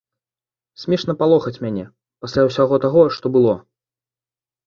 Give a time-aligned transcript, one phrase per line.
[0.83, 1.85] Смешна палохаць мяне,
[2.25, 3.53] пасля ўсяго таго, што было.